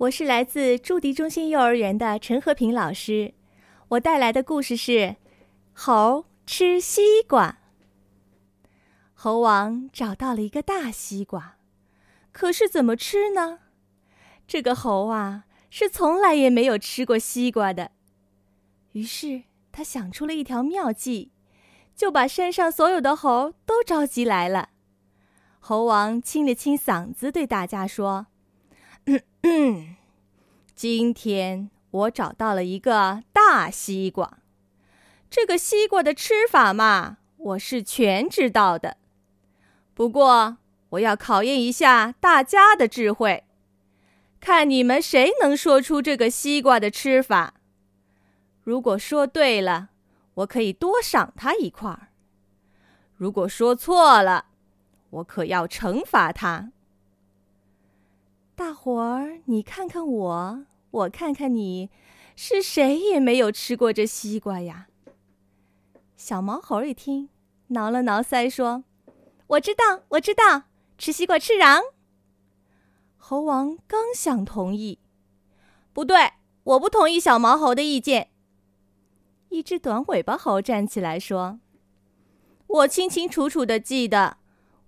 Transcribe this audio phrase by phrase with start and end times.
[0.00, 3.34] 我是来自筑迪中心幼儿园的陈和平老师，
[3.88, 4.92] 我带来的故事是
[5.74, 7.58] 《猴吃西瓜》。
[9.12, 11.58] 猴王找到了一个大西瓜，
[12.32, 13.58] 可是怎么吃呢？
[14.46, 17.90] 这个猴啊，是从来也没有吃过西瓜的。
[18.92, 21.30] 于是他想出了一条妙计，
[21.94, 24.70] 就把山上所有的猴都召集来了。
[25.58, 28.28] 猴王清了清嗓子，对大家说。
[30.74, 34.38] 今天我找到了一个大西瓜，
[35.28, 38.96] 这个西瓜的吃法嘛，我是全知道的。
[39.94, 40.58] 不过
[40.90, 43.44] 我要考验一下大家的智慧，
[44.40, 47.54] 看你们谁能说出这个西瓜的吃法。
[48.62, 49.90] 如果说对了，
[50.34, 52.08] 我可以多赏他一块儿；
[53.16, 54.46] 如果说错了，
[55.10, 56.70] 我可要惩罚他。
[58.60, 61.88] 大伙儿，你看看我，我看看你，
[62.36, 64.88] 是谁也没有吃过这西瓜呀？
[66.14, 67.30] 小毛猴一听，
[67.68, 68.84] 挠了挠腮，说
[69.48, 70.64] ：“我知道，我知道，
[70.98, 71.80] 吃西瓜吃瓤。”
[73.16, 74.98] 猴王刚想同意，
[75.94, 76.32] 不对，
[76.64, 78.28] 我不同意小毛猴的意见。
[79.48, 81.60] 一只短尾巴猴站起来说
[82.68, 84.36] ：“我清清楚楚的记得，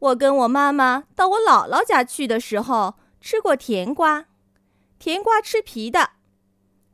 [0.00, 4.26] 我跟我妈妈到我姥姥家去的时候。”吃过甜瓜，
[4.98, 6.10] 甜瓜吃皮的。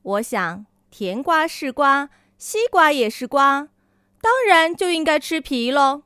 [0.03, 3.69] 我想，甜瓜是瓜，西瓜也是瓜，
[4.21, 6.03] 当然就应该吃皮喽。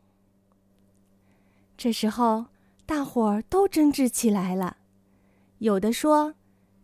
[1.76, 2.46] 这时候，
[2.86, 4.78] 大伙儿都争执起来了，
[5.58, 6.34] 有的说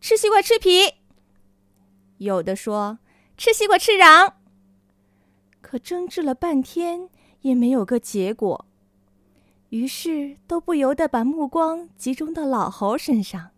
[0.00, 0.94] 吃西瓜吃皮，
[2.18, 2.98] 有的说
[3.36, 4.34] 吃西瓜吃瓤。
[5.60, 8.65] 可争执了半天，也没有个结果。
[9.70, 13.50] 于是都不由得把目光集中到老猴身上。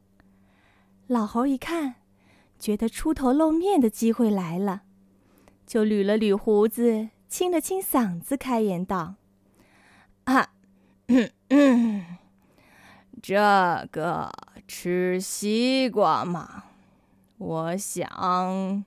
[1.07, 1.97] 老猴一看，
[2.59, 4.83] 觉得出头露面的机会来了，
[5.67, 9.15] 就捋了捋胡子，清了清嗓子，开言道
[10.25, 10.51] ：“啊，
[13.23, 14.31] 这个
[14.67, 16.65] 吃西瓜嘛，
[17.39, 18.85] 我想，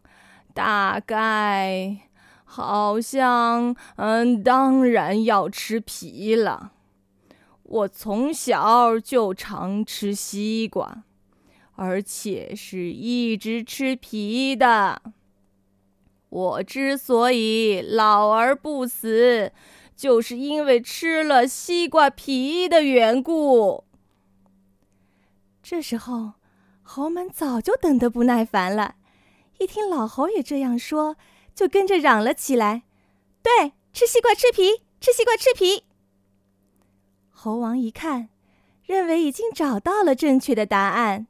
[0.53, 1.97] 大概，
[2.45, 6.73] 好像，嗯，当然要吃皮了。”
[7.71, 11.05] 我从小就常吃西瓜，
[11.75, 15.01] 而且是一直吃皮的。
[16.27, 19.53] 我之所以老而不死，
[19.95, 23.85] 就是因为吃了西瓜皮的缘故。
[25.63, 26.33] 这时候，
[26.81, 28.95] 猴们早就等得不耐烦了，
[29.59, 31.15] 一听老猴也这样说，
[31.55, 32.83] 就跟着嚷了起来
[33.41, 35.85] ：“对，吃西瓜吃皮，吃西瓜吃皮。”
[37.43, 38.29] 猴王一看，
[38.85, 41.25] 认为已经找到了正确的答案，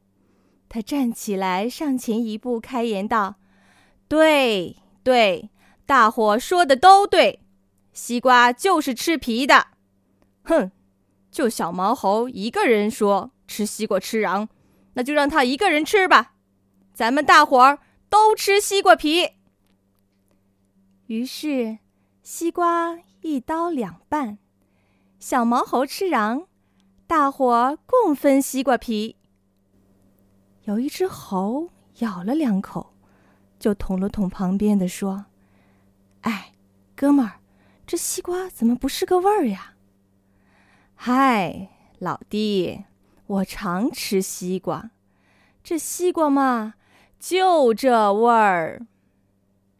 [0.67, 3.35] 他站起来，上前一步，开言道
[4.09, 5.49] ：“对对，
[5.85, 7.39] 大伙说的都对，
[7.93, 9.67] 西瓜就是吃皮的。
[10.43, 10.69] 哼，
[11.31, 14.49] 就小毛猴一个人说吃西瓜吃瓤，
[14.95, 16.33] 那就让他一个人吃吧，
[16.93, 17.79] 咱们大伙儿
[18.09, 19.29] 都吃西瓜皮。”
[21.07, 21.77] 于是，
[22.21, 24.39] 西瓜一刀两半。
[25.21, 26.47] 小毛猴吃瓤，
[27.05, 29.17] 大伙共分西瓜皮。
[30.63, 32.95] 有一只猴咬了两口，
[33.59, 35.27] 就捅了捅旁边的，说
[36.21, 36.53] ：“哎，
[36.95, 37.39] 哥们儿，
[37.85, 39.75] 这西瓜怎么不是个味儿呀
[40.97, 42.85] ？”“嗨，老弟，
[43.27, 44.89] 我常吃西瓜，
[45.63, 46.73] 这西瓜嘛，
[47.19, 48.87] 就这味儿，